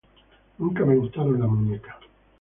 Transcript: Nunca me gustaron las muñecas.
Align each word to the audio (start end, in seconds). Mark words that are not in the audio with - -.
Nunca 0.57 0.83
me 0.83 0.95
gustaron 0.95 1.39
las 1.39 1.47
muñecas. 1.47 1.97